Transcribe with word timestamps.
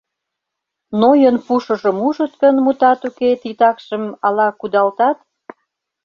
Нойын 1.01 1.37
пушыжым 1.45 1.97
ужыт 2.07 2.33
гын, 2.41 2.55
мутат 2.63 2.99
уке, 3.09 3.29
титакшым 3.41 4.03
ала 4.25 4.47
кудалтат? 4.59 5.17